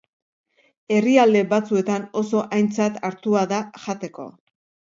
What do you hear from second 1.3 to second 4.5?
batzuetan oso aintzat hartua da jateko.